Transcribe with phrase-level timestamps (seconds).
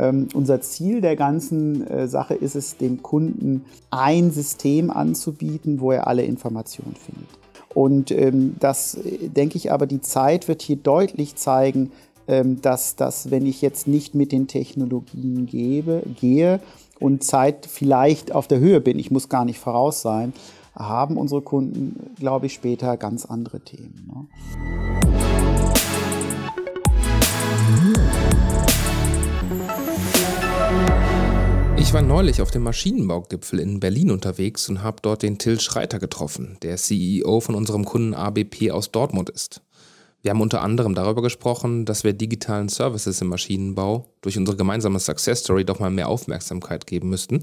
[0.00, 5.92] Ähm, unser Ziel der ganzen äh, Sache ist es, dem Kunden ein System anzubieten, wo
[5.92, 7.28] er alle Informationen findet.
[7.74, 11.92] Und ähm, das äh, denke ich aber, die Zeit wird hier deutlich zeigen,
[12.28, 16.60] ähm, dass, dass wenn ich jetzt nicht mit den Technologien gebe, gehe
[16.98, 20.32] und Zeit vielleicht auf der Höhe bin, ich muss gar nicht voraus sein,
[20.74, 24.10] haben unsere Kunden, glaube ich, später ganz andere Themen.
[24.10, 25.39] Ne?
[31.80, 35.98] Ich war neulich auf dem Maschinenbaugipfel in Berlin unterwegs und habe dort den Till Schreiter
[35.98, 39.62] getroffen, der CEO von unserem Kunden ABP aus Dortmund ist.
[40.20, 44.98] Wir haben unter anderem darüber gesprochen, dass wir digitalen Services im Maschinenbau durch unsere gemeinsame
[44.98, 47.42] Success Story doch mal mehr Aufmerksamkeit geben müssten.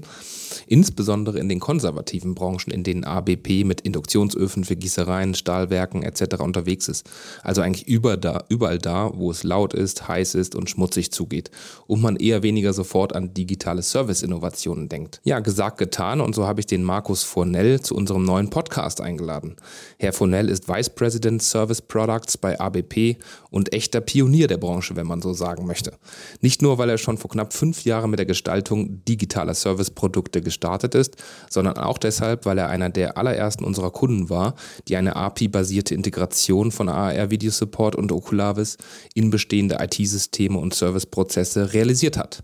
[0.66, 6.40] Insbesondere in den konservativen Branchen, in denen ABP mit Induktionsöfen für Gießereien, Stahlwerken etc.
[6.40, 7.08] unterwegs ist.
[7.42, 11.50] Also eigentlich über da, überall da, wo es laut ist, heiß ist und schmutzig zugeht.
[11.86, 15.20] Und man eher weniger sofort an digitale Service-Innovationen denkt.
[15.24, 16.20] Ja, gesagt, getan.
[16.20, 19.56] Und so habe ich den Markus Fornell zu unserem neuen Podcast eingeladen.
[19.98, 23.16] Herr Fornell ist Vice President Service Products bei ABP
[23.50, 25.94] und echter Pionier der Branche, wenn man so sagen möchte.
[26.40, 30.42] Nicht nur nur, weil er schon vor knapp fünf Jahren mit der Gestaltung digitaler Serviceprodukte
[30.42, 31.16] gestartet ist,
[31.48, 34.54] sondern auch deshalb, weil er einer der allerersten unserer Kunden war,
[34.86, 38.76] die eine API-basierte Integration von AR Video Support und Oculavis
[39.14, 42.42] in bestehende IT-Systeme und Serviceprozesse realisiert hat,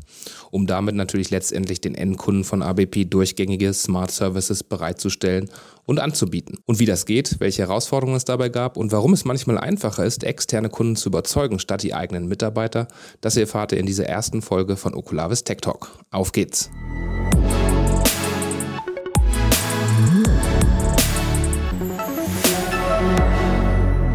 [0.51, 5.51] um damit natürlich letztendlich den Endkunden von ABP durchgängige Smart Services bereitzustellen
[5.87, 6.59] und anzubieten.
[6.67, 10.25] Und wie das geht, welche Herausforderungen es dabei gab und warum es manchmal einfacher ist,
[10.25, 12.89] externe Kunden zu überzeugen statt die eigenen Mitarbeiter,
[13.21, 15.91] das erfahrt ihr in dieser ersten Folge von Okulavis Tech Talk.
[16.11, 16.71] Auf geht's!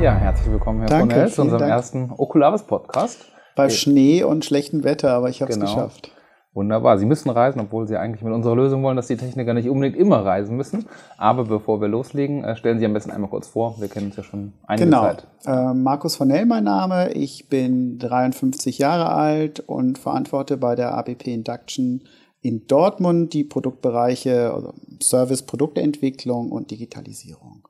[0.01, 1.71] Ja, herzlich willkommen, Herr Danke, Brunel, zu unserem Dank.
[1.71, 3.25] ersten Okulavis Podcast.
[3.55, 5.73] Bei Schnee und schlechtem Wetter, aber ich habe es genau.
[5.73, 6.11] geschafft.
[6.53, 6.97] Wunderbar.
[6.97, 9.95] Sie müssen reisen, obwohl Sie eigentlich mit unserer Lösung wollen, dass die Techniker nicht unbedingt
[9.95, 10.87] immer reisen müssen.
[11.17, 13.75] Aber bevor wir loslegen, äh, stellen Sie am besten einmal kurz vor.
[13.79, 15.03] Wir kennen uns ja schon einige genau.
[15.03, 15.27] Zeit.
[15.45, 17.13] Äh, Markus von Nell mein Name.
[17.13, 22.01] Ich bin 53 Jahre alt und verantworte bei der ABP Induction
[22.41, 24.73] in Dortmund die Produktbereiche also
[25.03, 27.67] Service, Produktentwicklung und Digitalisierung.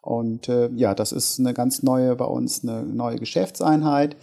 [0.00, 4.16] Und äh, ja, das ist eine ganz neue bei uns, eine neue Geschäftseinheit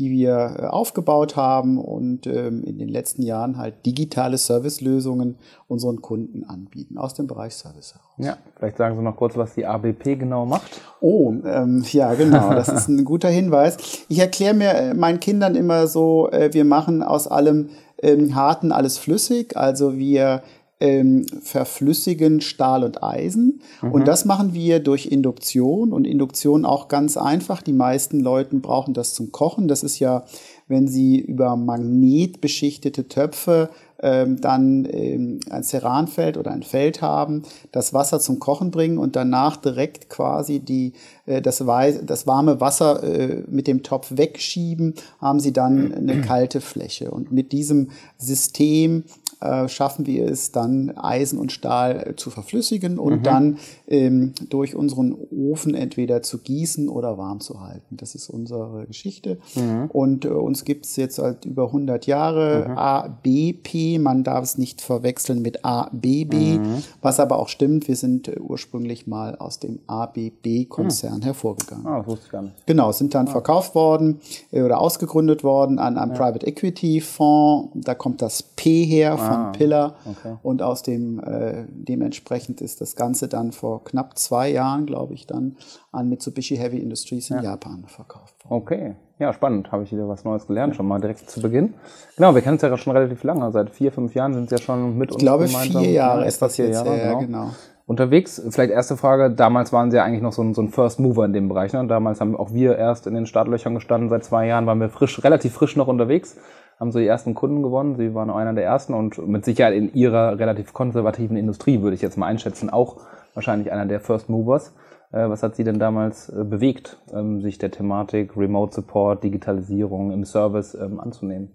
[0.00, 5.36] die wir äh, aufgebaut haben und ähm, in den letzten Jahren halt digitale Servicelösungen
[5.68, 8.08] unseren Kunden anbieten aus dem Bereich Service heraus.
[8.16, 10.80] Ja, vielleicht sagen Sie noch kurz, was die ABP genau macht.
[11.02, 13.76] Oh, ähm, ja, genau, das ist ein guter Hinweis.
[14.08, 17.68] Ich erkläre mir äh, meinen Kindern immer so, äh, wir machen aus allem
[18.02, 20.42] ähm, Harten alles flüssig, also wir
[20.80, 23.60] ähm, verflüssigen Stahl und Eisen.
[23.82, 23.92] Mhm.
[23.92, 27.62] Und das machen wir durch Induktion und Induktion auch ganz einfach.
[27.62, 29.68] Die meisten Leute brauchen das zum Kochen.
[29.68, 30.24] Das ist ja,
[30.68, 33.68] wenn sie über magnetbeschichtete Töpfe
[34.02, 39.16] ähm, dann ähm, ein Ceranfeld oder ein Feld haben, das Wasser zum Kochen bringen und
[39.16, 40.92] danach direkt quasi die,
[41.26, 46.60] äh, das, das warme Wasser äh, mit dem Topf wegschieben, haben sie dann eine kalte
[46.60, 47.10] Fläche.
[47.10, 49.04] Und mit diesem System
[49.40, 53.22] äh, schaffen wir es dann, Eisen und Stahl äh, zu verflüssigen und mhm.
[53.22, 57.96] dann ähm, durch unseren Ofen entweder zu gießen oder warm zu halten.
[57.96, 59.38] Das ist unsere Geschichte.
[59.54, 59.86] Mhm.
[59.90, 62.78] Und äh, uns gibt es jetzt seit über 100 Jahre mhm.
[62.78, 63.89] ABP.
[63.98, 66.82] Man darf es nicht verwechseln mit ABB, mhm.
[67.02, 67.88] was aber auch stimmt.
[67.88, 71.22] Wir sind äh, ursprünglich mal aus dem ABB-Konzern mhm.
[71.22, 71.86] hervorgegangen.
[71.86, 72.66] Ah, das wusste ich gar nicht.
[72.66, 73.30] Genau, sind dann ah.
[73.30, 74.20] verkauft worden
[74.52, 76.16] äh, oder ausgegründet worden an einem ja.
[76.16, 77.70] Private Equity Fonds.
[77.74, 79.94] Da kommt das P her ah von Pillar.
[80.04, 80.36] Okay.
[80.42, 85.26] Und aus dem, äh, dementsprechend ist das Ganze dann vor knapp zwei Jahren, glaube ich,
[85.26, 85.56] dann
[85.92, 87.42] an Mitsubishi Heavy Industries in ja.
[87.42, 88.62] Japan verkauft worden.
[88.62, 88.94] Okay.
[89.20, 89.70] Ja, spannend.
[89.70, 91.74] Habe ich wieder was Neues gelernt, schon mal direkt zu Beginn.
[92.16, 93.52] Genau, wir kennen es ja schon relativ lange.
[93.52, 95.82] Seit vier, fünf Jahren sind Sie ja schon mit ich uns glaube, gemeinsam.
[95.82, 97.18] vier Jahre ja, ist das jetzt, Jahre, ja, genau.
[97.20, 97.50] genau.
[97.84, 101.00] Unterwegs, vielleicht erste Frage, damals waren Sie ja eigentlich noch so ein, so ein First
[101.00, 101.74] Mover in dem Bereich.
[101.74, 101.86] Ne?
[101.86, 104.08] Damals haben auch wir erst in den Startlöchern gestanden.
[104.08, 106.36] Seit zwei Jahren waren wir frisch, relativ frisch noch unterwegs
[106.80, 107.96] haben sie die ersten Kunden gewonnen.
[107.96, 112.00] Sie waren einer der ersten und mit Sicherheit in ihrer relativ konservativen Industrie, würde ich
[112.00, 112.96] jetzt mal einschätzen, auch
[113.34, 114.72] wahrscheinlich einer der First Movers.
[115.12, 120.12] Äh, was hat Sie denn damals äh, bewegt, ähm, sich der Thematik Remote Support, Digitalisierung
[120.12, 121.50] im Service ähm, anzunehmen?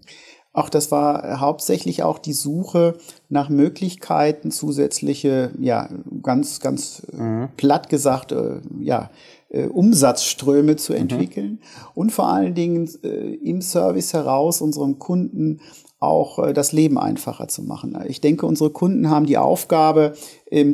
[0.52, 2.96] Auch das war hauptsächlich auch die Suche
[3.28, 5.90] nach Möglichkeiten, zusätzliche, ja,
[6.22, 7.50] ganz, ganz mhm.
[7.58, 9.10] platt gesagt, äh, ja,
[9.50, 10.98] äh, Umsatzströme zu mhm.
[11.00, 11.58] entwickeln mhm.
[11.94, 15.60] und vor allen Dingen äh, im Service heraus unserem Kunden
[15.98, 17.98] auch äh, das Leben einfacher zu machen.
[18.08, 20.14] Ich denke, unsere Kunden haben die Aufgabe,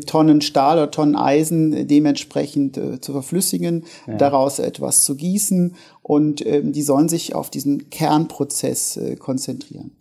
[0.07, 4.17] Tonnen Stahl oder Tonnen Eisen dementsprechend zu verflüssigen, ja.
[4.17, 9.93] daraus etwas zu gießen und ähm, die sollen sich auf diesen Kernprozess konzentrieren.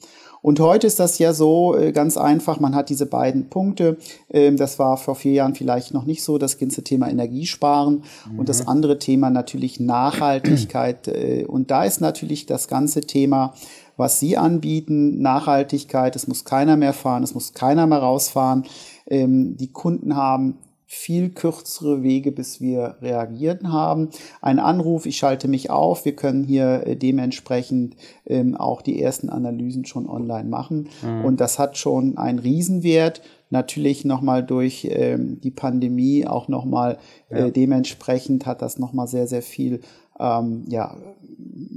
[0.42, 3.98] Und heute ist das ja so äh, ganz einfach, man hat diese beiden Punkte.
[4.30, 8.40] Ähm, das war vor vier Jahren vielleicht noch nicht so, das ganze Thema Energiesparen mhm.
[8.40, 8.70] und das mhm.
[8.70, 11.08] andere Thema natürlich Nachhaltigkeit.
[11.08, 13.54] Äh, und da ist natürlich das ganze Thema,
[13.98, 18.64] was Sie anbieten, Nachhaltigkeit, es muss keiner mehr fahren, es muss keiner mehr rausfahren.
[19.08, 20.58] Ähm, die Kunden haben
[20.94, 24.10] viel kürzere Wege, bis wir reagiert haben.
[24.42, 27.96] Ein Anruf, ich schalte mich auf, wir können hier äh, dementsprechend
[28.26, 30.90] ähm, auch die ersten Analysen schon online machen.
[31.02, 31.24] Mhm.
[31.24, 33.22] Und das hat schon einen Riesenwert.
[33.50, 36.98] Natürlich nochmal durch ähm, die Pandemie auch nochmal
[37.30, 37.50] äh, ja.
[37.50, 39.80] dementsprechend hat das nochmal sehr, sehr viel
[40.20, 40.98] ähm, ja,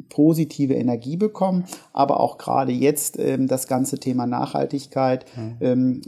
[0.09, 5.25] positive Energie bekommen, aber auch gerade jetzt ähm, das ganze Thema Nachhaltigkeit.
[5.37, 5.57] Mhm.
[5.61, 6.03] Ähm,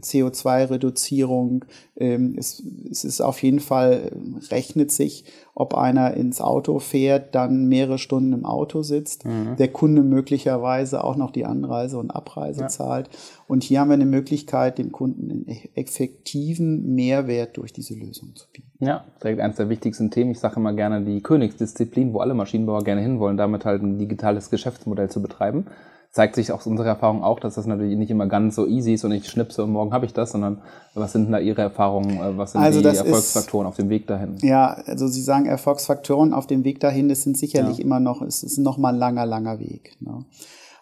[0.00, 1.64] CO2-Reduzierung.
[1.96, 4.12] Ähm, es, es ist auf jeden Fall,
[4.50, 5.24] rechnet sich,
[5.54, 9.56] ob einer ins Auto fährt, dann mehrere Stunden im Auto sitzt, mhm.
[9.58, 12.68] der Kunde möglicherweise auch noch die Anreise und Abreise ja.
[12.68, 13.10] zahlt.
[13.46, 18.34] Und hier haben wir eine Möglichkeit, dem Kunden einen e-, effektiven Mehrwert durch diese Lösung
[18.36, 18.68] zu bieten.
[18.78, 20.30] Ja, direkt eines der wichtigsten Themen.
[20.30, 24.50] Ich sage immer gerne die Königsdisziplin, wo alle Maschinenbauer gerne hinwollen, damit halt ein digitales
[24.50, 25.66] Geschäftsmodell zu betreiben
[26.12, 29.04] zeigt sich aus unserer Erfahrung auch, dass das natürlich nicht immer ganz so easy ist
[29.04, 30.60] und ich schnipse und morgen habe ich das, sondern
[30.94, 34.08] was sind da Ihre Erfahrungen, äh, was sind also die Erfolgsfaktoren ist, auf dem Weg
[34.08, 34.36] dahin?
[34.42, 37.84] Ja, also Sie sagen Erfolgsfaktoren auf dem Weg dahin, das sind sicherlich ja.
[37.84, 39.92] immer noch, es ist noch mal ein langer, langer Weg.
[40.00, 40.24] Ne?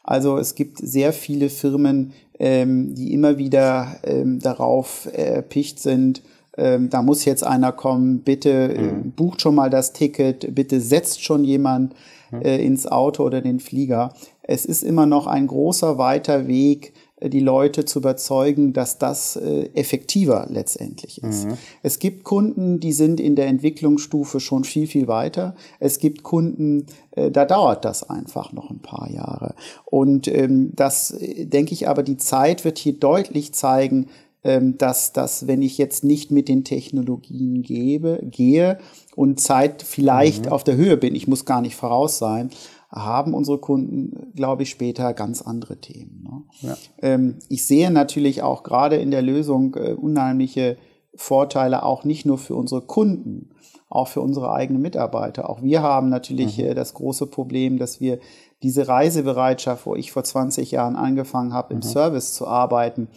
[0.02, 6.22] Also es gibt sehr viele Firmen, ähm, die immer wieder ähm, darauf erpicht sind,
[6.58, 9.12] ähm, da muss jetzt einer kommen, bitte äh, mhm.
[9.12, 11.94] bucht schon mal das Ticket, bitte setzt schon jemand
[12.32, 12.42] mhm.
[12.42, 14.12] äh, ins Auto oder den Flieger
[14.48, 19.36] es ist immer noch ein großer, weiter Weg, äh, die Leute zu überzeugen, dass das
[19.36, 21.46] äh, effektiver letztendlich ist.
[21.46, 21.52] Mhm.
[21.82, 25.54] Es gibt Kunden, die sind in der Entwicklungsstufe schon viel, viel weiter.
[25.78, 29.54] Es gibt Kunden, äh, da dauert das einfach noch ein paar Jahre.
[29.84, 34.06] Und ähm, das denke ich aber, die Zeit wird hier deutlich zeigen,
[34.44, 38.78] ähm, dass, dass wenn ich jetzt nicht mit den Technologien gebe, gehe
[39.14, 40.52] und Zeit vielleicht mhm.
[40.52, 42.50] auf der Höhe bin, ich muss gar nicht voraus sein,
[42.90, 46.24] haben unsere Kunden, glaube ich, später ganz andere Themen.
[46.24, 46.68] Ne?
[46.68, 46.76] Ja.
[47.02, 50.78] Ähm, ich sehe natürlich auch gerade in der Lösung äh, unheimliche
[51.14, 53.50] Vorteile, auch nicht nur für unsere Kunden,
[53.90, 55.50] auch für unsere eigenen Mitarbeiter.
[55.50, 56.64] Auch wir haben natürlich mhm.
[56.64, 58.20] äh, das große Problem, dass wir
[58.62, 61.82] diese Reisebereitschaft, wo ich vor 20 Jahren angefangen habe, im mhm.
[61.82, 63.08] Service zu arbeiten,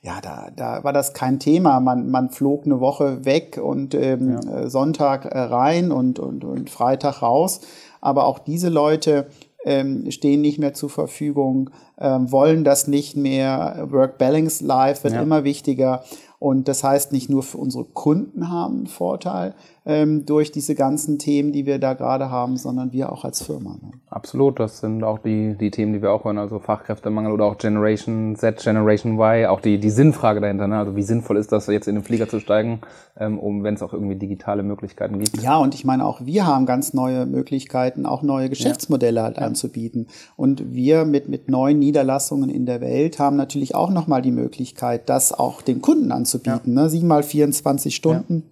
[0.00, 1.80] ja, da, da war das kein Thema.
[1.80, 4.60] Man, man flog eine Woche weg und ähm, ja.
[4.60, 7.60] Äh, Sonntag äh, rein und, und, und Freitag raus
[8.00, 9.26] aber auch diese Leute
[9.64, 13.86] ähm, stehen nicht mehr zur Verfügung, ähm, wollen das nicht mehr.
[13.90, 15.22] Work Balance Life wird ja.
[15.22, 16.04] immer wichtiger.
[16.40, 19.54] Und das heißt, nicht nur für unsere Kunden haben einen Vorteil
[19.84, 23.70] ähm, durch diese ganzen Themen, die wir da gerade haben, sondern wir auch als Firma.
[23.82, 23.90] Ne?
[24.08, 27.58] Absolut, das sind auch die, die Themen, die wir auch hören, also Fachkräftemangel oder auch
[27.58, 30.68] Generation Z, Generation Y, auch die, die Sinnfrage dahinter.
[30.68, 30.78] Ne?
[30.78, 32.82] Also wie sinnvoll ist das, jetzt in den Flieger zu steigen,
[33.18, 35.42] ähm, um wenn es auch irgendwie digitale Möglichkeiten gibt?
[35.42, 39.44] Ja, und ich meine, auch wir haben ganz neue Möglichkeiten, auch neue Geschäftsmodelle halt ja.
[39.44, 40.06] anzubieten.
[40.36, 45.08] Und wir mit, mit neuen Niederlassungen in der Welt haben natürlich auch nochmal die Möglichkeit,
[45.08, 46.76] das auch den Kunden anzubieten anzubieten.
[46.76, 46.82] Ja.
[46.82, 46.90] Ne?
[46.90, 48.34] Sieben mal 24 Stunden.
[48.34, 48.42] Ja.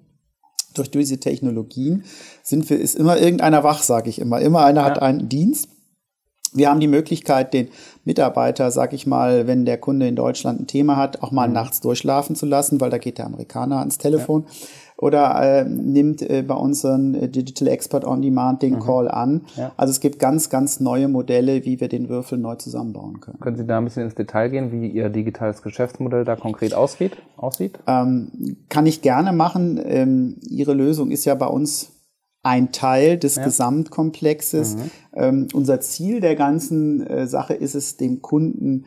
[0.75, 2.05] Durch diese Technologien
[2.43, 4.40] sind wir, ist immer irgendeiner wach, sage ich immer.
[4.40, 4.87] Immer einer ja.
[4.87, 5.69] hat einen Dienst.
[6.52, 7.69] Wir haben die Möglichkeit, den
[8.05, 11.54] Mitarbeiter, sag ich mal, wenn der Kunde in Deutschland ein Thema hat, auch mal mhm.
[11.54, 14.45] nachts durchschlafen zu lassen, weil da geht der Amerikaner ans Telefon.
[14.47, 14.54] Ja
[14.99, 18.81] oder äh, nimmt äh, bei unseren äh, Digital Expert on Demand den mhm.
[18.81, 19.43] Call an.
[19.57, 19.73] Ja.
[19.76, 23.38] Also es gibt ganz, ganz neue Modelle, wie wir den Würfel neu zusammenbauen können.
[23.41, 27.12] Können Sie da ein bisschen ins Detail gehen, wie Ihr digitales Geschäftsmodell da konkret aussieht?
[27.37, 27.79] aussieht?
[27.87, 29.79] Ähm, kann ich gerne machen.
[29.85, 31.93] Ähm, Ihre Lösung ist ja bei uns
[32.43, 33.45] ein Teil des ja.
[33.45, 34.76] Gesamtkomplexes.
[34.76, 34.91] Mhm.
[35.12, 38.87] Ähm, unser Ziel der ganzen äh, Sache ist es, dem Kunden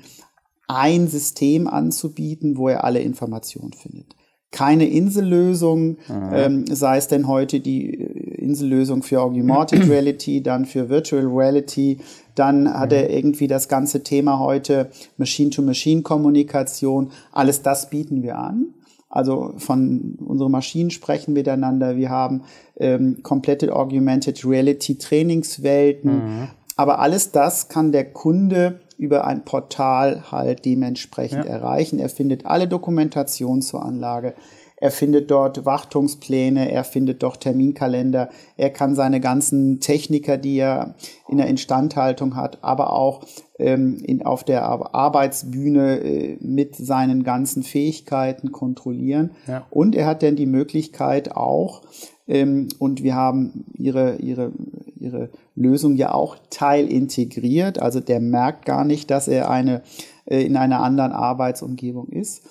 [0.67, 4.15] ein System anzubieten, wo er alle Informationen findet
[4.51, 5.97] keine Insellösung,
[6.33, 11.99] ähm, sei es denn heute die äh, Insellösung für Augmented Reality, dann für Virtual Reality,
[12.35, 17.11] dann hat er irgendwie das ganze Thema heute Machine-to-Machine-Kommunikation.
[17.31, 18.73] Alles das bieten wir an.
[19.09, 21.97] Also von unsere Maschinen sprechen miteinander.
[21.97, 22.43] Wir haben
[22.77, 26.11] ähm, komplette Augmented Reality Trainingswelten.
[26.11, 26.47] Mhm.
[26.75, 31.51] Aber alles das kann der Kunde über ein Portal halt dementsprechend ja.
[31.51, 31.99] erreichen.
[31.99, 34.33] Er findet alle Dokumentation zur Anlage.
[34.81, 40.95] Er findet dort Wartungspläne, er findet dort Terminkalender, er kann seine ganzen Techniker, die er
[41.27, 43.25] in der Instandhaltung hat, aber auch
[43.57, 49.31] ähm, in, auf der Arbeitsbühne äh, mit seinen ganzen Fähigkeiten kontrollieren.
[49.47, 49.65] Ja.
[49.69, 51.81] Und er hat dann die Möglichkeit auch,
[52.29, 54.51] und wir haben ihre, ihre
[54.99, 57.79] ihre Lösung ja auch teilintegriert.
[57.79, 59.81] Also der merkt gar nicht, dass er eine,
[60.25, 62.43] äh, in einer anderen Arbeitsumgebung ist.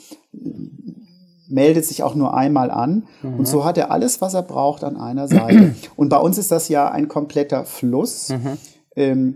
[1.48, 3.04] Meldet sich auch nur einmal an.
[3.22, 3.38] Mhm.
[3.38, 5.74] Und so hat er alles, was er braucht, an einer Seite.
[5.96, 8.30] Und bei uns ist das ja ein kompletter Fluss.
[8.30, 8.58] Mhm.
[8.96, 9.34] Ähm,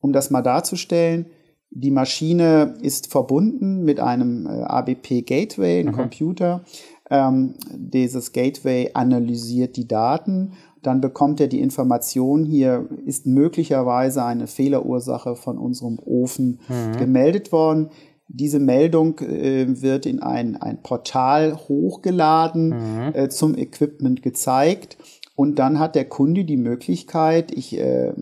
[0.00, 1.26] um das mal darzustellen,
[1.70, 5.98] die Maschine ist verbunden mit einem äh, ABP Gateway, einem mhm.
[5.98, 6.64] Computer.
[7.08, 10.52] Ähm, dieses Gateway analysiert die Daten.
[10.82, 16.98] Dann bekommt er die Information, hier ist möglicherweise eine Fehlerursache von unserem Ofen mhm.
[16.98, 17.90] gemeldet worden.
[18.28, 23.12] Diese Meldung äh, wird in ein, ein Portal hochgeladen, mhm.
[23.14, 24.96] äh, zum Equipment gezeigt.
[25.36, 28.12] Und dann hat der Kunde die Möglichkeit, ich äh,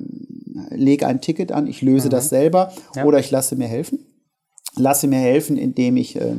[0.71, 2.13] lege ein Ticket an, ich löse mhm.
[2.13, 3.05] das selber ja.
[3.05, 4.05] oder ich lasse mir helfen.
[4.77, 6.35] Lasse mir helfen, indem ich äh,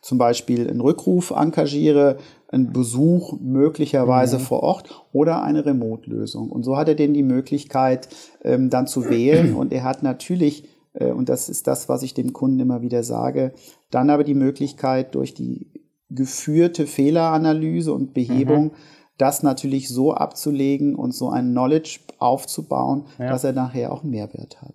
[0.00, 4.42] zum Beispiel einen Rückruf engagiere, einen Besuch möglicherweise mhm.
[4.42, 6.50] vor Ort oder eine Remote-Lösung.
[6.50, 8.08] Und so hat er denn die Möglichkeit,
[8.44, 9.54] ähm, dann zu wählen.
[9.54, 13.02] Und er hat natürlich, äh, und das ist das, was ich dem Kunden immer wieder
[13.02, 13.52] sage,
[13.90, 15.72] dann aber die Möglichkeit durch die
[16.08, 18.70] geführte Fehleranalyse und Behebung mhm
[19.18, 23.28] das natürlich so abzulegen und so ein Knowledge aufzubauen, ja.
[23.28, 24.74] dass er nachher auch einen Mehrwert hat.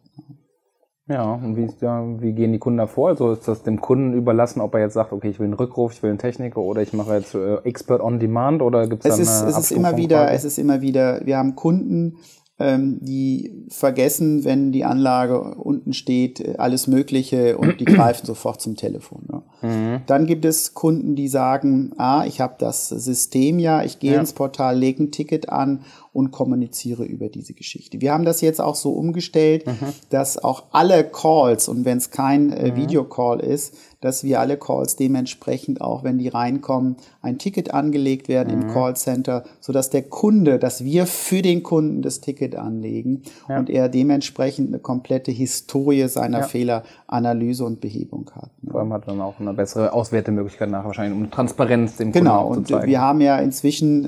[1.12, 3.10] Ja, und wie, ja, wie gehen die Kunden da vor?
[3.10, 5.94] Also ist das dem Kunden überlassen, ob er jetzt sagt, okay, ich will einen Rückruf,
[5.94, 9.10] ich will einen Techniker oder ich mache jetzt äh, Expert on Demand oder gibt es
[9.10, 12.18] da eine es ist immer wieder, Es ist immer wieder, wir haben Kunden,
[12.62, 18.62] ähm, die vergessen, wenn die Anlage unten steht, äh, alles Mögliche und die greifen sofort
[18.62, 19.26] zum Telefon.
[19.28, 19.42] Ne?
[19.62, 20.02] Mhm.
[20.06, 24.20] Dann gibt es Kunden, die sagen, ah, ich habe das System ja, ich gehe ja.
[24.20, 25.82] ins Portal, lege ein Ticket an
[26.14, 28.02] und kommuniziere über diese Geschichte.
[28.02, 29.94] Wir haben das jetzt auch so umgestellt, mhm.
[30.10, 32.76] dass auch alle Calls und wenn es kein äh, mhm.
[32.76, 38.56] Videocall ist, dass wir alle Calls dementsprechend auch, wenn die reinkommen, ein Ticket angelegt werden
[38.56, 38.64] mhm.
[38.64, 43.60] im Callcenter, sodass der Kunde, dass wir für den Kunden das Ticket anlegen ja.
[43.60, 46.48] und er dementsprechend eine komplette Historie seiner ja.
[46.48, 48.50] Fehleranalyse und Behebung hat.
[48.64, 48.72] Ne?
[48.72, 52.56] Vor allem hat dann auch eine bessere Auswertemöglichkeit nachher wahrscheinlich, um Transparenz dem Kunden genau,
[52.56, 52.68] zu zeigen.
[52.68, 54.06] Genau, und wir haben ja inzwischen,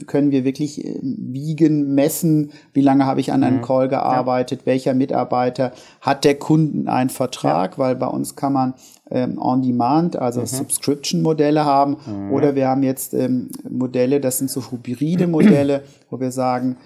[0.00, 1.00] äh, können wir wirklich äh,
[1.34, 3.62] wiegen, messen, wie lange habe ich an einem mhm.
[3.62, 4.66] Call gearbeitet, ja.
[4.66, 8.74] welcher Mitarbeiter hat der Kunden einen Vertrag, weil bei uns kann man
[9.10, 10.46] ähm, On-Demand, also mhm.
[10.46, 11.98] Subscription-Modelle haben.
[12.06, 12.32] Mhm.
[12.32, 16.76] Oder wir haben jetzt ähm, Modelle, das sind so hybride Modelle, wo wir sagen,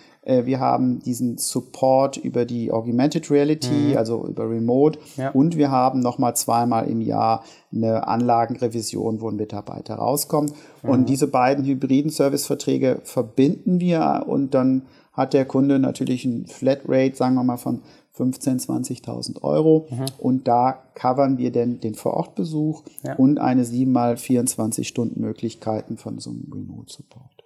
[0.45, 3.97] wir haben diesen Support über die Augmented Reality, mhm.
[3.97, 4.99] also über Remote.
[5.17, 5.31] Ja.
[5.31, 10.53] Und wir haben nochmal zweimal im Jahr eine Anlagenrevision, wo ein Mitarbeiter rauskommt.
[10.83, 11.07] Und mhm.
[11.07, 14.83] diese beiden hybriden Serviceverträge verbinden wir und dann
[15.13, 17.81] hat der Kunde natürlich ein Flatrate, sagen wir mal, von
[18.17, 19.87] 15.000, 20.000 Euro.
[19.91, 20.05] Mhm.
[20.19, 23.15] Und da covern wir denn den Vorortbesuch ja.
[23.17, 27.38] und eine 7 mal 24 Stunden Möglichkeiten von so einem Remote Support.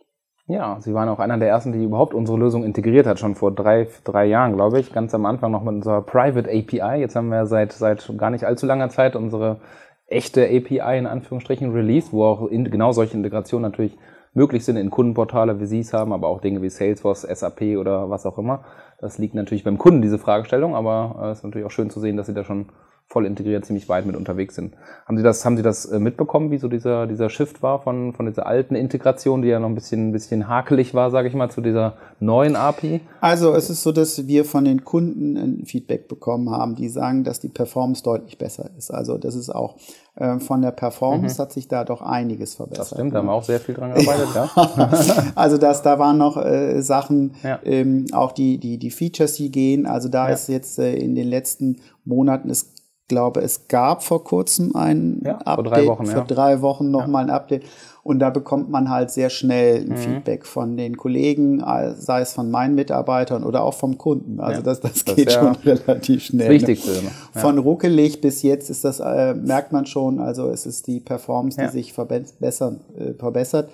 [0.46, 3.52] Ja, Sie waren auch einer der ersten, die überhaupt unsere Lösung integriert hat, schon vor
[3.54, 4.92] drei, drei Jahren, glaube ich.
[4.92, 7.00] Ganz am Anfang noch mit unserer Private API.
[7.00, 9.61] Jetzt haben wir seit, seit gar nicht allzu langer Zeit unsere
[10.06, 13.96] echte API in Anführungsstrichen released, wo auch in, genau solche Integrationen natürlich
[14.34, 18.11] möglich sind in Kundenportale, wie Sie es haben, aber auch Dinge wie Salesforce, SAP oder
[18.11, 18.64] was auch immer.
[19.00, 22.00] Das liegt natürlich beim Kunden, diese Fragestellung, aber es äh, ist natürlich auch schön zu
[22.00, 22.66] sehen, dass Sie da schon
[23.12, 24.75] voll integriert ziemlich weit mit unterwegs sind.
[25.07, 28.14] Haben Sie das, haben Sie das äh, mitbekommen, wie so dieser, dieser Shift war von,
[28.14, 31.35] von dieser alten Integration, die ja noch ein bisschen, ein bisschen hakelig war, sage ich
[31.35, 33.02] mal, zu dieser neuen API?
[33.21, 37.23] Also es ist so, dass wir von den Kunden ein Feedback bekommen haben, die sagen,
[37.23, 38.90] dass die Performance deutlich besser ist.
[38.90, 39.76] Also das ist auch
[40.14, 41.42] äh, von der Performance mhm.
[41.42, 42.81] hat sich da doch einiges verbessert.
[42.81, 45.33] Das stimmt, da haben wir auch sehr viel dran gearbeitet, ja.
[45.35, 47.61] also das, da waren noch äh, Sachen, ja.
[47.64, 49.85] ähm, auch die, die, die Features, die gehen.
[49.85, 50.35] Also da ja.
[50.35, 52.73] ist jetzt äh, in den letzten Monaten, es
[53.09, 55.54] glaube, es gab vor kurzem ein ja, Update.
[55.54, 57.32] Vor drei Wochen, vor drei Wochen nochmal ja.
[57.32, 57.64] ein Update.
[58.04, 59.97] Und da bekommt man halt sehr schnell ein mhm.
[59.97, 61.62] Feedback von den Kollegen,
[61.97, 64.40] sei es von meinen Mitarbeitern oder auch vom Kunden.
[64.40, 66.49] Also ja, das, das, das geht schon relativ schnell.
[66.49, 66.90] Das Wichtigste.
[66.90, 67.11] Ne?
[67.35, 67.40] Ja.
[67.40, 71.61] Von ruckelig bis jetzt ist das, äh, merkt man schon, also es ist die Performance,
[71.61, 73.71] die sich verbessern, äh, verbessert.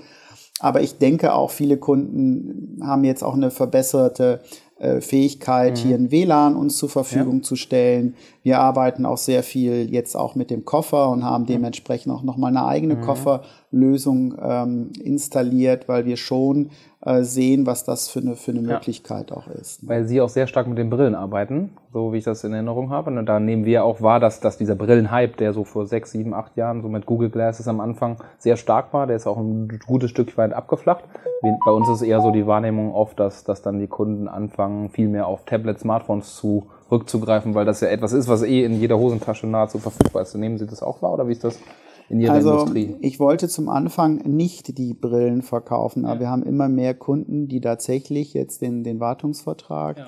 [0.61, 4.41] Aber ich denke auch, viele Kunden haben jetzt auch eine verbesserte
[4.79, 5.89] äh, Fähigkeit, mhm.
[5.89, 7.43] hier ein WLAN uns zur Verfügung ja.
[7.43, 8.15] zu stellen.
[8.43, 12.51] Wir arbeiten auch sehr viel jetzt auch mit dem Koffer und haben dementsprechend auch nochmal
[12.51, 13.01] eine eigene mhm.
[13.01, 16.71] Kofferlösung ähm, installiert, weil wir schon
[17.01, 18.75] äh, sehen, was das für eine, für eine ja.
[18.75, 19.83] Möglichkeit auch ist.
[19.83, 19.89] Ne?
[19.89, 22.91] Weil Sie auch sehr stark mit den Brillen arbeiten, so wie ich das in Erinnerung
[22.91, 23.11] habe.
[23.11, 26.35] Und da nehmen wir auch wahr, dass, dass dieser Brillenhype, der so vor sechs, sieben,
[26.35, 29.79] acht Jahren so mit Google Glasses am Anfang sehr stark war, der ist auch ein
[29.87, 31.05] gutes Stück weit abgeflacht.
[31.65, 35.09] Bei uns ist eher so die Wahrnehmung oft, dass, dass dann die Kunden anfangen, viel
[35.09, 38.99] mehr auf Tablets, Smartphones zu rückzugreifen, weil das ja etwas ist, was eh in jeder
[38.99, 40.35] Hosentasche nahezu verfügbar ist.
[40.35, 41.59] Nehmen Sie das auch wahr oder wie ist das?
[42.09, 42.97] in Ihrer also, Industrie?
[43.01, 47.61] Ich wollte zum Anfang nicht die Brillen verkaufen, aber wir haben immer mehr Kunden, die
[47.61, 49.99] tatsächlich jetzt den, den Wartungsvertrag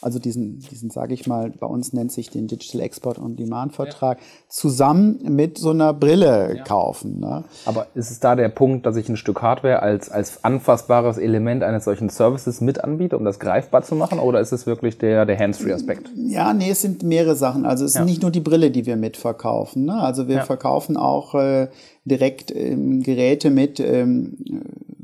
[0.00, 3.74] also diesen, diesen sage ich mal, bei uns nennt sich den Digital Export on Demand
[3.74, 4.24] Vertrag, ja.
[4.48, 6.64] zusammen mit so einer Brille ja.
[6.64, 7.20] kaufen.
[7.20, 7.44] Ne?
[7.64, 11.64] Aber ist es da der Punkt, dass ich ein Stück Hardware als, als anfassbares Element
[11.64, 14.18] eines solchen Services mit anbiete, um das greifbar zu machen?
[14.18, 16.10] Oder ist es wirklich der, der Hands-Free-Aspekt?
[16.14, 17.66] Ja, nee, es sind mehrere Sachen.
[17.66, 18.00] Also es ja.
[18.00, 19.86] ist nicht nur die Brille, die wir mitverkaufen.
[19.86, 19.94] Ne?
[19.94, 21.68] Also wir verkaufen auch äh,
[22.04, 24.36] direkt ähm, Geräte mit, ähm,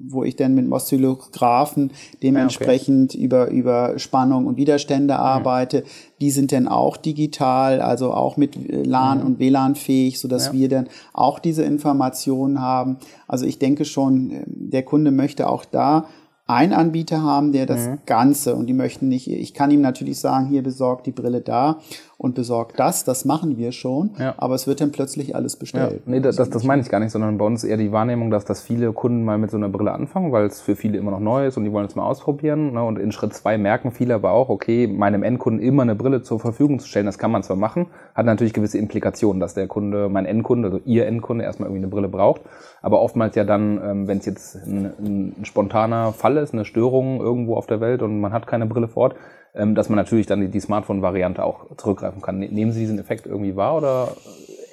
[0.08, 1.92] wo ich dann mit Oszillographen
[2.22, 3.24] dementsprechend ja, okay.
[3.24, 5.20] über, über Spannung und Widerstände mhm.
[5.20, 5.84] arbeite.
[6.20, 9.26] Die sind dann auch digital, also auch mit LAN mhm.
[9.26, 10.52] und WLAN fähig, sodass ja.
[10.52, 12.98] wir dann auch diese Informationen haben.
[13.28, 16.06] Also ich denke schon, äh, der Kunde möchte auch da
[16.46, 17.98] einen Anbieter haben, der das mhm.
[18.04, 21.78] Ganze und die möchten nicht, ich kann ihm natürlich sagen, hier besorgt die Brille da
[22.18, 24.34] und besorgt das, das machen wir schon, ja.
[24.36, 26.02] aber es wird dann plötzlich alles bestellt.
[26.06, 26.12] Ja.
[26.12, 28.44] Nee, das, das, das meine ich gar nicht, sondern bei uns eher die Wahrnehmung, dass,
[28.44, 31.20] dass viele Kunden mal mit so einer Brille anfangen, weil es für viele immer noch
[31.20, 32.72] neu ist und die wollen es mal ausprobieren.
[32.72, 32.82] Ne?
[32.82, 36.38] Und in Schritt zwei merken viele aber auch, okay, meinem Endkunden immer eine Brille zur
[36.40, 40.08] Verfügung zu stellen, das kann man zwar machen, hat natürlich gewisse Implikationen, dass der Kunde,
[40.08, 42.42] mein Endkunde, also ihr Endkunde erstmal irgendwie eine Brille braucht,
[42.82, 47.20] aber oftmals ja dann, ähm, wenn es jetzt ein, ein spontaner Fall ist, eine Störung
[47.20, 49.16] irgendwo auf der Welt und man hat keine Brille vor Ort,
[49.54, 52.40] dass man natürlich dann die, die Smartphone-Variante auch zurückgreifen kann.
[52.40, 54.16] Ne, nehmen Sie diesen Effekt irgendwie wahr oder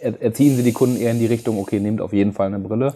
[0.01, 2.95] erziehen Sie die Kunden eher in die Richtung, okay, nehmt auf jeden Fall eine Brille?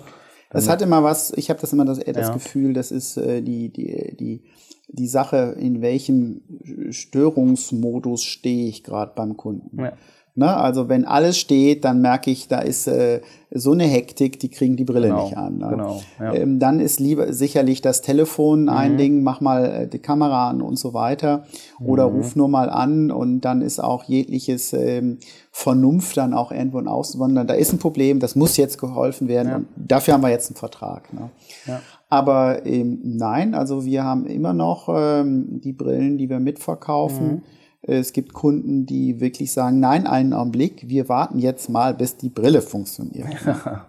[0.50, 2.34] Das hat immer was, ich habe das immer das, das ja.
[2.34, 4.44] Gefühl, das ist äh, die, die, die,
[4.88, 6.42] die Sache, in welchem
[6.90, 9.80] Störungsmodus stehe ich gerade beim Kunden.
[9.80, 9.94] Ja.
[10.38, 10.54] Ne?
[10.54, 14.76] Also wenn alles steht, dann merke ich, da ist äh, so eine Hektik, die kriegen
[14.76, 15.58] die Brille genau, nicht an.
[15.60, 15.68] Ne?
[15.70, 16.34] Genau, ja.
[16.34, 18.70] ähm, dann ist lieber sicherlich das Telefon mhm.
[18.70, 21.46] ein Ding, mach mal äh, die Kamera an und so weiter.
[21.80, 22.18] Oder mhm.
[22.18, 25.20] ruf nur mal an und dann ist auch jegliches ähm,
[25.52, 27.48] Vernunft dann auch irgendwo in Auswandern.
[27.48, 29.48] Da ist ein Problem, das muss jetzt geholfen werden.
[29.48, 29.56] Ja.
[29.56, 31.14] Und dafür haben wir jetzt einen Vertrag.
[31.14, 31.30] Ne?
[31.66, 31.80] Ja.
[32.10, 37.36] Aber ähm, nein, also wir haben immer noch ähm, die Brillen, die wir mitverkaufen.
[37.36, 37.42] Mhm
[37.88, 42.30] es gibt Kunden, die wirklich sagen, nein, einen Augenblick, wir warten jetzt mal, bis die
[42.30, 43.28] Brille funktioniert.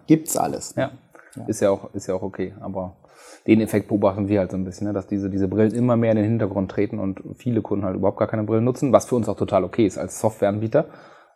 [0.07, 0.75] Gibt's alles.
[0.77, 0.91] Ja.
[1.35, 1.45] ja.
[1.45, 2.53] Ist ja auch, ist ja auch okay.
[2.59, 2.95] Aber
[3.47, 4.93] den Effekt beobachten wir halt so ein bisschen, ne?
[4.93, 8.19] dass diese, diese Brillen immer mehr in den Hintergrund treten und viele Kunden halt überhaupt
[8.19, 10.85] gar keine Brillen nutzen, was für uns auch total okay ist als Softwareanbieter.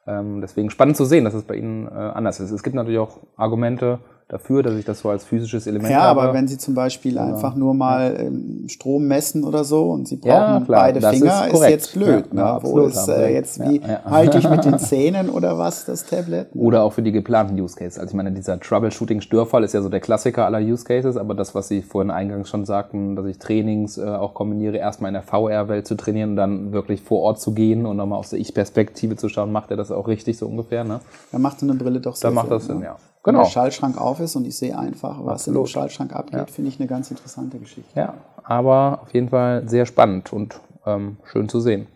[0.05, 2.51] Ähm, deswegen spannend zu sehen, dass es bei Ihnen äh, anders ist.
[2.51, 3.99] Es gibt natürlich auch Argumente,
[4.31, 6.19] dafür, dass ich das so als physisches Element ja, habe.
[6.21, 8.19] Ja, aber wenn Sie zum Beispiel oder, einfach nur mal ja.
[8.21, 12.25] Ähm, Strom messen oder so und Sie brauchen ja, beide Finger, ist, ist, jetzt blöd.
[12.33, 12.59] Ja, ne?
[12.61, 16.47] Wo ist äh, jetzt wie halte ich mit den Zähnen oder was das Tablet?
[16.55, 17.99] Oder auch für die geplanten Use Cases.
[17.99, 21.53] Also ich meine, dieser Troubleshooting-Störfall ist ja so der Klassiker aller Use Cases, aber das,
[21.53, 25.23] was Sie vorhin eingangs schon sagten, dass ich Trainings äh, auch kombiniere, erstmal in der
[25.23, 29.17] VR-Welt zu trainieren und dann wirklich vor Ort zu gehen und nochmal aus der Ich-Perspektive
[29.17, 30.85] zu schauen, macht er das auch richtig so ungefähr?
[30.85, 31.01] Ne?
[31.33, 32.85] Dann macht so eine Brille doch sehr Dann macht Sinn, das Sinn, ne?
[32.85, 32.95] ja.
[33.23, 33.39] Genau.
[33.39, 35.57] Wenn der Schaltschrank auf ist und ich sehe einfach, was Absolut.
[35.57, 36.45] in dem Schaltschrank abgeht, ja.
[36.47, 37.91] finde ich eine ganz interessante Geschichte.
[37.99, 41.87] Ja, aber auf jeden Fall sehr spannend und ähm, schön zu sehen.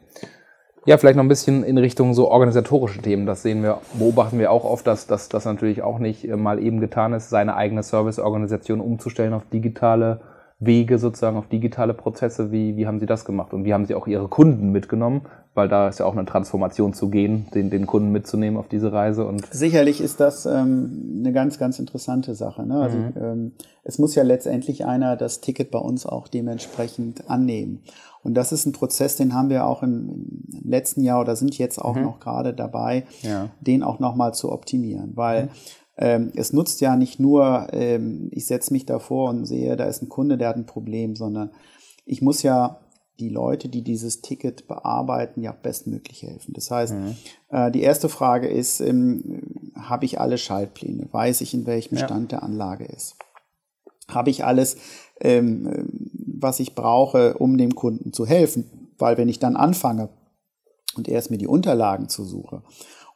[0.85, 3.25] Ja, vielleicht noch ein bisschen in Richtung so organisatorische Themen.
[3.25, 6.79] Das sehen wir, beobachten wir auch oft, dass das natürlich auch nicht äh, mal eben
[6.79, 10.21] getan ist, seine eigene Serviceorganisation umzustellen auf digitale
[10.59, 12.51] Wege sozusagen auf digitale Prozesse?
[12.51, 13.53] Wie, wie haben Sie das gemacht?
[13.53, 15.23] Und wie haben Sie auch Ihre Kunden mitgenommen?
[15.55, 18.91] Weil da ist ja auch eine Transformation zu gehen, den, den Kunden mitzunehmen auf diese
[18.91, 19.25] Reise.
[19.25, 22.65] Und Sicherlich ist das ähm, eine ganz, ganz interessante Sache.
[22.67, 22.79] Ne?
[22.79, 23.13] Also mhm.
[23.19, 23.51] ähm,
[23.83, 27.81] es muss ja letztendlich einer das Ticket bei uns auch dementsprechend annehmen.
[28.21, 31.79] Und das ist ein Prozess, den haben wir auch im letzten Jahr oder sind jetzt
[31.79, 32.03] auch mhm.
[32.03, 33.49] noch gerade dabei, ja.
[33.61, 35.11] den auch nochmal zu optimieren.
[35.15, 35.49] Weil mhm
[35.97, 40.01] ähm, es nutzt ja nicht nur, ähm, ich setze mich davor und sehe, da ist
[40.01, 41.51] ein Kunde, der hat ein Problem, sondern
[42.05, 42.79] ich muss ja
[43.19, 46.53] die Leute, die dieses Ticket bearbeiten, ja bestmöglich helfen.
[46.53, 47.15] Das heißt, mhm.
[47.49, 51.07] äh, die erste Frage ist, ähm, habe ich alle Schaltpläne?
[51.11, 52.05] Weiß ich, in welchem ja.
[52.05, 53.15] Stand der Anlage ist?
[54.09, 54.77] Habe ich alles,
[55.21, 55.87] ähm,
[56.39, 58.89] was ich brauche, um dem Kunden zu helfen?
[58.97, 60.09] Weil wenn ich dann anfange
[60.95, 62.61] und erst mir die Unterlagen zu suche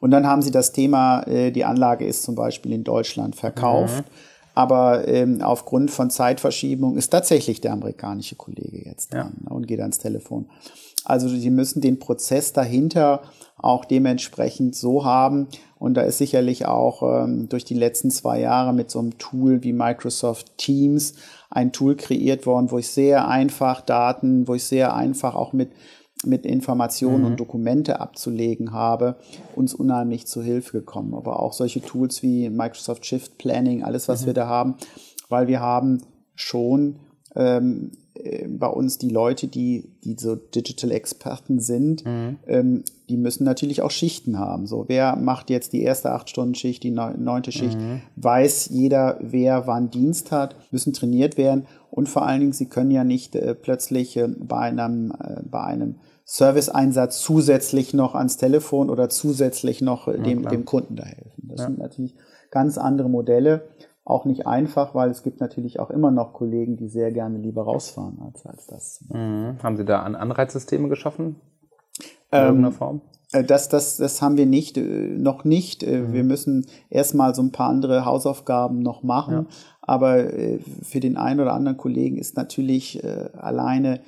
[0.00, 4.04] und dann haben sie das Thema, äh, die Anlage ist zum Beispiel in Deutschland verkauft.
[4.06, 4.12] Mhm.
[4.60, 9.48] Aber ähm, aufgrund von Zeitverschiebung ist tatsächlich der amerikanische Kollege jetzt dran ja.
[9.48, 10.50] Ne, und geht ans Telefon.
[11.02, 13.22] Also sie müssen den Prozess dahinter
[13.56, 15.48] auch dementsprechend so haben.
[15.78, 19.62] Und da ist sicherlich auch ähm, durch die letzten zwei Jahre mit so einem Tool
[19.62, 21.14] wie Microsoft Teams
[21.48, 25.70] ein Tool kreiert worden, wo ich sehr einfach Daten, wo ich sehr einfach auch mit
[26.24, 27.26] mit Informationen mhm.
[27.26, 29.16] und Dokumente abzulegen habe,
[29.56, 31.14] uns unheimlich zu Hilfe gekommen.
[31.14, 34.26] Aber auch solche Tools wie Microsoft Shift Planning, alles, was mhm.
[34.26, 34.74] wir da haben,
[35.28, 36.02] weil wir haben
[36.34, 36.96] schon
[37.36, 42.36] ähm, äh, bei uns die Leute, die, die so Digital-Experten sind, mhm.
[42.46, 44.66] ähm, die müssen natürlich auch Schichten haben.
[44.66, 47.78] So, wer macht jetzt die erste acht-Stunden-Schicht, die neunte Schicht?
[47.78, 48.02] Mhm.
[48.16, 51.66] Weiß jeder, wer wann Dienst hat, müssen trainiert werden.
[51.90, 55.62] Und vor allen Dingen, sie können ja nicht äh, plötzlich äh, bei einem, äh, bei
[55.62, 55.96] einem
[56.32, 61.48] Serviceeinsatz zusätzlich noch ans Telefon oder zusätzlich noch äh, dem, ja, dem Kunden da helfen.
[61.48, 61.66] Das ja.
[61.66, 62.14] sind natürlich
[62.52, 63.68] ganz andere Modelle.
[64.04, 67.64] Auch nicht einfach, weil es gibt natürlich auch immer noch Kollegen, die sehr gerne lieber
[67.64, 69.04] rausfahren als, als das.
[69.08, 69.56] Mhm.
[69.60, 71.34] Haben Sie da Anreizsysteme geschaffen?
[71.98, 73.00] In ähm, irgendeiner Form?
[73.32, 75.84] Äh, das, das, das haben wir nicht, äh, noch nicht.
[75.84, 76.12] Mhm.
[76.12, 79.34] Wir müssen erstmal so ein paar andere Hausaufgaben noch machen.
[79.34, 79.46] Ja.
[79.82, 80.28] Aber
[80.84, 83.02] für den einen oder anderen Kollegen ist natürlich
[83.36, 83.98] alleine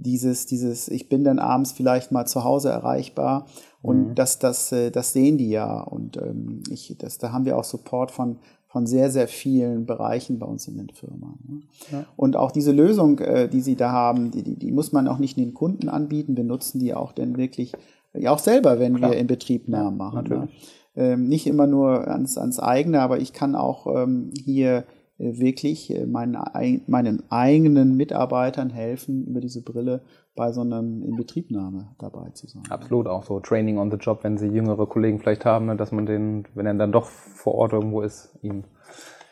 [0.00, 3.46] dieses, dieses, ich bin dann abends vielleicht mal zu Hause erreichbar
[3.82, 4.14] und mhm.
[4.14, 5.80] das, das, äh, das sehen die ja.
[5.80, 10.38] Und ähm, ich, das, da haben wir auch Support von, von sehr, sehr vielen Bereichen
[10.38, 11.38] bei uns in den Firmen.
[11.46, 11.62] Ne?
[11.92, 12.04] Ja.
[12.16, 15.18] Und auch diese Lösung, äh, die sie da haben, die, die, die, muss man auch
[15.18, 16.36] nicht den Kunden anbieten.
[16.36, 17.72] Wir nutzen die auch dann wirklich,
[18.14, 19.10] ja auch selber, wenn Klar.
[19.10, 20.28] wir in Betriebnahmen machen.
[20.28, 20.48] Ne?
[20.96, 25.94] Ähm, nicht immer nur ans, ans eigene, aber ich kann auch ähm, hier äh, wirklich
[25.94, 26.38] äh, meinen,
[26.86, 30.02] meinen eigenen Mitarbeitern helfen, über diese Brille
[30.34, 32.62] bei so einem Inbetriebnahme dabei zu sein.
[32.70, 35.92] Absolut, auch so Training on the Job, wenn Sie jüngere Kollegen vielleicht haben, ne, dass
[35.92, 38.64] man den, wenn er dann doch vor Ort irgendwo ist, ihm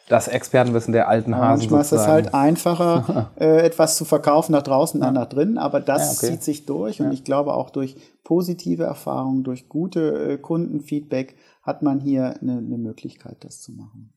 [0.08, 1.70] das Expertenwissen der alten Hasen.
[1.70, 5.10] Manchmal ist es halt einfacher, äh, etwas zu verkaufen nach draußen, ja.
[5.10, 6.32] nach drinnen, aber das ja, okay.
[6.32, 7.12] zieht sich durch und ja.
[7.12, 12.78] ich glaube auch durch positive Erfahrungen, durch gute äh, Kundenfeedback hat man hier eine, eine
[12.78, 14.12] Möglichkeit, das zu machen.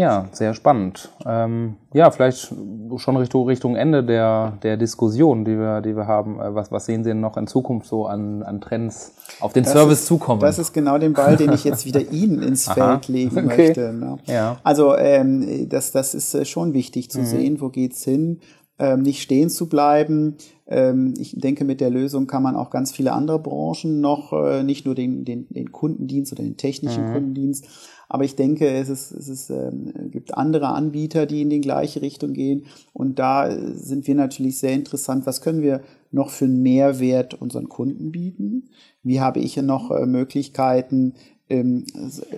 [0.00, 1.10] Ja, sehr spannend.
[1.26, 2.54] Ähm, ja, vielleicht
[2.96, 6.40] schon Richtung, Richtung Ende der, der Diskussion, die wir, die wir haben.
[6.40, 9.64] Äh, was, was sehen Sie denn noch in Zukunft so an, an Trends auf den
[9.64, 10.40] das Service ist, zukommen?
[10.40, 13.66] Das ist genau den Ball, den ich jetzt wieder Ihnen ins Feld legen okay.
[13.66, 13.92] möchte.
[13.92, 14.16] Ne?
[14.24, 14.56] Ja.
[14.62, 17.26] Also ähm, das, das ist äh, schon wichtig zu mhm.
[17.26, 18.40] sehen, wo geht's hin,
[18.80, 20.36] ähm, nicht stehen zu bleiben.
[20.66, 24.62] Ähm, ich denke, mit der Lösung kann man auch ganz viele andere Branchen noch, äh,
[24.62, 27.12] nicht nur den, den, den Kundendienst oder den technischen mhm.
[27.12, 27.66] Kundendienst,
[28.12, 32.02] aber ich denke, es, ist, es ist, ähm, gibt andere Anbieter, die in die gleiche
[32.02, 32.66] Richtung gehen.
[32.92, 35.26] Und da sind wir natürlich sehr interessant.
[35.26, 38.70] Was können wir noch für einen Mehrwert unseren Kunden bieten?
[39.04, 41.14] Wie habe ich noch äh, Möglichkeiten,
[41.50, 41.84] ähm,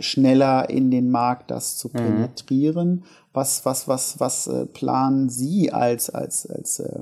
[0.01, 1.93] schneller in den Markt das zu mhm.
[1.93, 2.91] penetrieren?
[2.91, 3.03] Mhm.
[3.33, 7.01] Was, was, was, was äh, planen Sie als, als, als äh,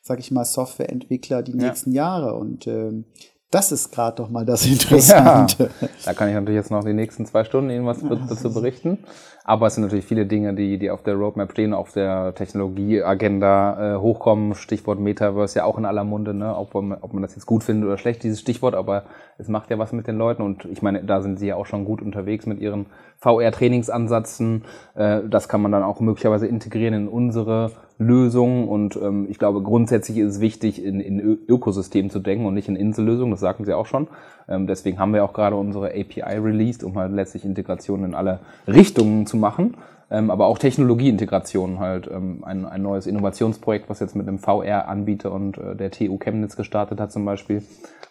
[0.00, 1.68] sag ich mal, Softwareentwickler die ja.
[1.68, 2.34] nächsten Jahre?
[2.34, 3.04] Und ähm,
[3.50, 5.70] das ist gerade doch mal das Interessante.
[5.80, 8.98] Ja, da kann ich natürlich jetzt noch die nächsten zwei Stunden Ihnen was dazu berichten.
[9.44, 13.94] Aber es sind natürlich viele Dinge, die, die auf der Roadmap stehen, auf der Technologieagenda
[13.94, 14.54] äh, hochkommen.
[14.54, 16.54] Stichwort Metaverse ja auch in aller Munde, ne?
[16.54, 19.04] ob, man, ob man das jetzt gut findet oder schlecht, dieses Stichwort, aber
[19.38, 21.64] es macht ja was mit den Leuten und ich meine, da sind Sie ja auch
[21.64, 24.66] schon gut unterwegs mit Ihren VR-Trainingsansätzen.
[24.94, 29.60] Äh, das kann man dann auch möglicherweise integrieren in unsere Lösungen und ähm, ich glaube,
[29.60, 33.64] grundsätzlich ist es wichtig, in, in Ökosystemen zu denken und nicht in Insellösungen, das sagten
[33.64, 34.06] Sie auch schon.
[34.48, 38.40] Ähm, deswegen haben wir auch gerade unsere API released, um halt letztlich Integrationen in alle
[38.66, 39.74] Richtungen zu machen.
[40.10, 45.32] Ähm, aber auch Technologieintegration halt ähm, ein, ein neues Innovationsprojekt, was jetzt mit einem VR-Anbieter
[45.32, 47.62] und äh, der TU Chemnitz gestartet hat zum Beispiel,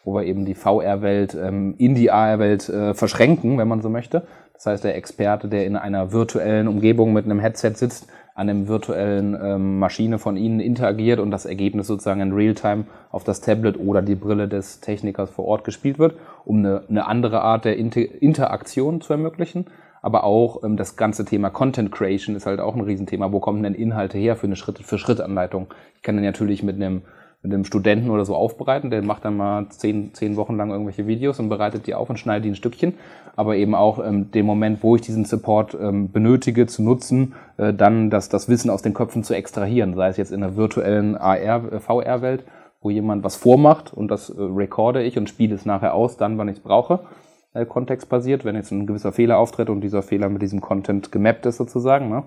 [0.04, 4.28] wo wir eben die VR-Welt ähm, in die AR-Welt äh, verschränken, wenn man so möchte.
[4.54, 8.67] Das heißt, der Experte, der in einer virtuellen Umgebung mit einem Headset sitzt, an einem
[8.67, 13.80] virtuellen ähm, Maschine von Ihnen interagiert und das Ergebnis sozusagen in Realtime auf das Tablet
[13.80, 16.13] oder die Brille des Technikers vor Ort gespielt wird,
[16.45, 19.65] um eine, eine andere Art der Inter Interaktion zu ermöglichen.
[20.04, 23.32] Aber auch ähm, das ganze Thema Content Creation ist halt auch ein Riesenthema.
[23.32, 25.73] Wo kommen denn Inhalte her für eine Schritt-für-Schritt-Anleitung?
[25.95, 27.02] Ich kann dann natürlich mit einem
[27.48, 28.90] mit einem Studenten oder so aufbereiten.
[28.90, 32.20] Der macht dann mal zehn, zehn Wochen lang irgendwelche Videos und bereitet die auf und
[32.20, 32.94] schneidet die ein Stückchen.
[33.36, 37.74] Aber eben auch ähm, den Moment, wo ich diesen Support ähm, benötige, zu nutzen, äh,
[37.74, 39.94] dann das, das Wissen aus den Köpfen zu extrahieren.
[39.94, 42.44] Sei es jetzt in der virtuellen AR, äh, VR-Welt,
[42.82, 46.38] wo jemand was vormacht und das äh, recorde ich und spiele es nachher aus, dann,
[46.38, 47.00] wann ich es brauche.
[47.54, 51.46] Äh, kontextbasiert, wenn jetzt ein gewisser Fehler auftritt und dieser Fehler mit diesem Content gemappt
[51.46, 52.10] ist sozusagen.
[52.10, 52.24] Ne?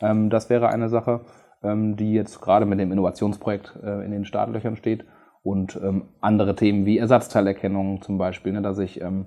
[0.00, 1.20] Ähm, das wäre eine Sache
[1.96, 5.04] die jetzt gerade mit dem Innovationsprojekt äh, in den Startlöchern steht.
[5.42, 9.26] Und ähm, andere Themen wie Ersatzteilerkennung zum Beispiel, ne, dass ich ähm,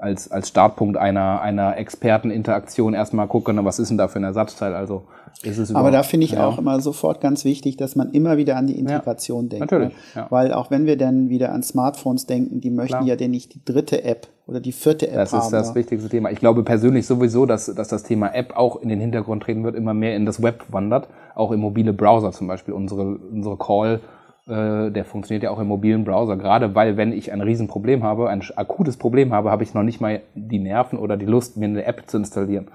[0.00, 4.24] als, als Startpunkt einer, einer Experteninteraktion erstmal gucke, ne, was ist denn da für ein
[4.24, 4.74] Ersatzteil?
[4.74, 5.04] Also
[5.42, 6.46] ist es Aber da finde ich ja.
[6.46, 9.70] auch immer sofort ganz wichtig, dass man immer wieder an die Integration ja, denkt.
[9.70, 9.88] Natürlich.
[9.90, 10.22] Ne?
[10.22, 10.26] Ja.
[10.30, 13.06] Weil auch wenn wir dann wieder an Smartphones denken, die möchten Klar.
[13.06, 15.38] ja denn nicht die dritte App oder die vierte App das haben.
[15.38, 16.30] Das ist das wichtigste Thema.
[16.30, 19.76] Ich glaube persönlich sowieso, dass, dass das Thema App auch in den Hintergrund treten wird,
[19.76, 22.74] immer mehr in das Web wandert, auch im mobile Browser zum Beispiel.
[22.74, 24.00] Unsere, unsere Call
[24.46, 26.36] äh, der funktioniert ja auch im mobilen Browser.
[26.36, 30.00] Gerade weil, wenn ich ein Riesenproblem habe, ein akutes Problem habe, habe ich noch nicht
[30.00, 32.68] mal die Nerven oder die Lust, mir eine App zu installieren.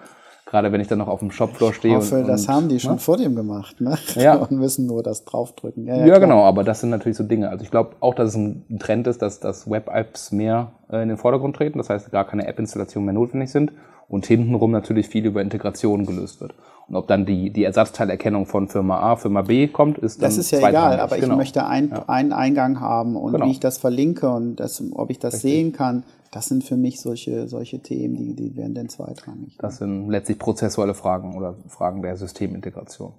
[0.45, 1.95] Gerade wenn ich dann noch auf dem Shopfloor stehe.
[1.95, 2.99] Ich hoffe, und, das und, haben die schon ne?
[2.99, 3.97] vor dem gemacht, ne?
[4.15, 4.35] Ja.
[4.35, 5.87] Und müssen nur das draufdrücken.
[5.87, 6.19] Ja, klar.
[6.19, 7.49] genau, aber das sind natürlich so Dinge.
[7.49, 11.09] Also ich glaube auch, dass es ein Trend ist, dass, dass Web-Apps mehr äh, in
[11.09, 13.71] den Vordergrund treten, das heißt gar keine App-Installationen mehr notwendig sind
[14.07, 16.53] und hintenrum natürlich viel über Integration gelöst wird.
[16.87, 20.37] Und ob dann die, die Ersatzteilerkennung von Firma A, Firma B kommt, ist dann Das
[20.37, 21.35] ist ja egal, aber ich Genau.
[21.35, 23.47] möchte ein, einen Eingang haben und Genau.
[23.47, 26.99] wie ich das verlinke und das, ob ich das sehen kann, das sind für mich
[27.01, 29.57] solche, solche Themen, die, die werden dann zweitrangig.
[29.57, 33.13] Das sind letztlich prozessuale Fragen oder Fragen der Systemintegration.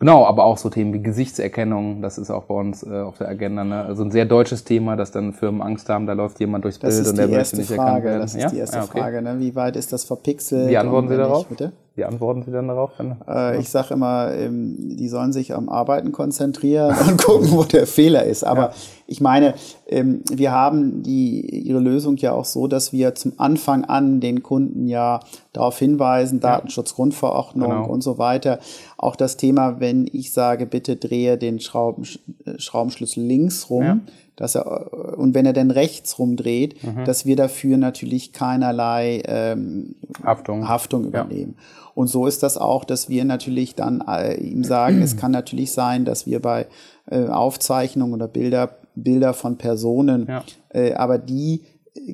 [0.00, 3.28] Genau, aber auch so Themen wie Gesichtserkennung, das ist auch bei uns äh, auf der
[3.28, 3.64] Agenda.
[3.64, 3.84] Ne?
[3.84, 6.96] Also ein sehr deutsches Thema, dass dann Firmen Angst haben, da läuft jemand durchs Das
[6.96, 8.04] Bild und der möchte nicht erkannt Frage.
[8.04, 8.20] werden.
[8.22, 8.48] Das ist ja?
[8.48, 8.98] die erste ja, okay.
[8.98, 9.20] Frage.
[9.20, 9.38] Ne?
[9.40, 10.70] Wie weit ist das verpixelt?
[10.70, 11.50] Wie antworten Sie darauf?
[11.50, 11.72] Nicht, bitte?
[11.96, 12.92] Wie antworten Sie dann darauf?
[12.98, 17.64] Wenn, Äh, ich sage immer, ähm, die sollen sich am Arbeiten konzentrieren und gucken, wo
[17.64, 18.44] der Fehler ist.
[18.44, 18.72] Aber
[19.06, 19.54] ich meine,
[19.88, 24.42] ähm, wir haben die, ihre Lösung ja auch so, dass wir zum Anfang an den
[24.42, 25.20] Kunden ja
[25.52, 27.86] darauf hinweisen, Datenschutzgrundverordnung Genau.
[27.88, 28.60] und so weiter.
[28.96, 32.04] Auch das Thema, wenn ich sage, bitte drehe den Schrauben,
[32.44, 33.98] äh, Schraubenschlüssel links rum, Ja.
[34.36, 39.94] Dass er, äh, und wenn er dann rechts rumdreht, dass wir dafür natürlich keinerlei ähm,
[40.24, 40.68] Haftung.
[40.68, 41.56] Haftung übernehmen.
[41.94, 45.72] Und so ist das auch, dass wir natürlich dann äh, ihm sagen, es kann natürlich
[45.72, 46.66] sein, dass wir bei
[47.10, 50.44] äh, Aufzeichnungen oder Bilder, Bilder von Personen, Ja.
[50.70, 51.62] äh, aber die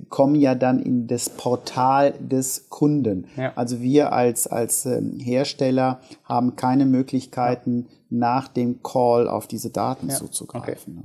[0.08, 3.26] kommen ja dann in das Portal des Kunden.
[3.36, 3.52] Ja.
[3.56, 10.08] Also wir als, als ähm, Hersteller haben keine Möglichkeiten, nach dem Call auf diese Daten
[10.10, 10.94] zuzugreifen.
[10.94, 11.02] ne?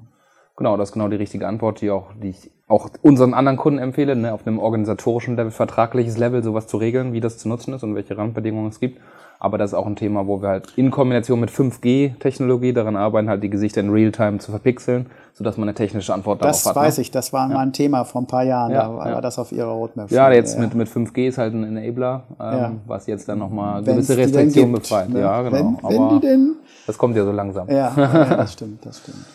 [0.62, 3.80] Genau, das ist genau die richtige Antwort, die auch, die ich auch unseren anderen Kunden
[3.80, 7.74] empfehle, ne, auf einem organisatorischen Level, vertragliches Level, sowas zu regeln, wie das zu nutzen
[7.74, 9.02] ist und welche Randbedingungen es gibt.
[9.40, 13.28] Aber das ist auch ein Thema, wo wir halt in Kombination mit 5G-Technologie daran arbeiten,
[13.28, 16.76] halt die Gesichter in Realtime zu verpixeln, sodass man eine technische Antwort darauf Das hat.
[16.76, 17.02] weiß ne?
[17.02, 19.20] ich, das war mal ein Thema vor ein paar Jahren, Ja, da war ja.
[19.20, 20.12] das auf ihrer Roadmap.
[20.12, 22.72] Ja, jetzt Mit, mit 5G ist halt ein Enabler, ähm, Ja.
[22.86, 25.10] was jetzt dann nochmal gewisse Restriktionen befreit.
[25.10, 25.22] ne?
[25.22, 25.58] Ja, genau.
[25.58, 27.68] Wenn, wenn Aber die denn das kommt ja so langsam.
[27.68, 29.26] Ja, ja, das stimmt, das stimmt.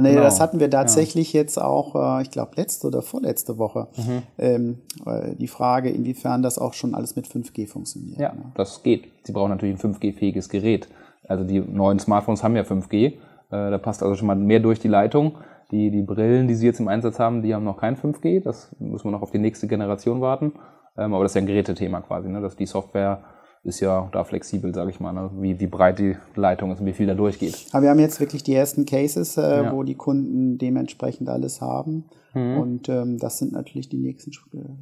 [0.00, 0.22] Nee, Genau.
[0.22, 3.88] das hatten wir tatsächlich jetzt auch, äh, ich glaube, letzte oder vorletzte Woche.
[3.96, 4.22] Mhm.
[4.38, 8.18] Ähm, äh, die Frage, inwiefern das auch schon alles mit 5G funktioniert.
[8.18, 8.52] Ja, ne?
[8.54, 9.08] das geht.
[9.24, 10.88] Sie brauchen natürlich ein 5G-fähiges Gerät.
[11.26, 13.06] Also die neuen Smartphones haben ja 5G.
[13.06, 13.12] Äh,
[13.50, 15.36] da passt also schon mal mehr durch die Leitung.
[15.70, 18.42] Die, die Brillen, die Sie jetzt im Einsatz haben, die haben noch kein 5G.
[18.42, 20.52] Das muss man noch auf die nächste Generation warten.
[20.96, 22.28] Ähm, aber das ist ja ein Gerätethema quasi.
[22.28, 22.40] Ne?
[22.40, 23.20] Das, die Software
[23.64, 25.30] ist ja da flexibel, sage ich mal, ne?
[25.40, 27.66] wie, wie breit die Leitung ist und wie viel da durchgeht.
[27.72, 29.72] Aber wir haben jetzt wirklich die ersten Cases, äh, Ja.
[29.72, 29.76] Mhm.
[29.76, 32.04] wo die Kunden dementsprechend alles haben.
[32.34, 34.30] Und ähm, das sind natürlich die nächsten,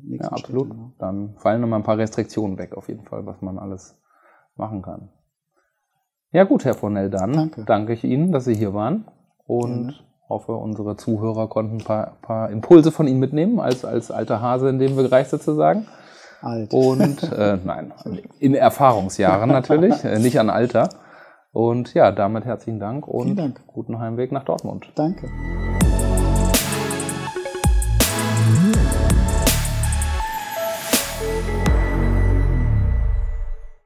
[0.02, 0.66] nächsten Ja, absolut.
[0.66, 0.78] Schritte.
[0.78, 0.92] ne?
[0.98, 3.96] Dann fallen nochmal ein paar Restriktionen weg, auf jeden Fall, was man alles
[4.56, 5.08] machen kann.
[6.32, 7.64] Ja, gut, Herr Fornell, dann Danke.
[7.64, 9.06] danke ich Ihnen, dass Sie hier waren
[9.46, 9.94] und Gerne.
[10.28, 14.68] hoffe, unsere Zuhörer konnten ein paar, paar Impulse von Ihnen mitnehmen, als, als alter Hase
[14.68, 15.86] in dem Bereich sozusagen.
[16.42, 16.72] Alt.
[16.72, 17.92] Und äh, nein,
[18.38, 20.88] in Erfahrungsjahren natürlich, äh, nicht an Alter.
[21.53, 23.61] Und ja, damit herzlichen Dank und Dank.
[23.66, 24.92] guten Heimweg nach Dortmund.
[24.94, 25.29] Danke.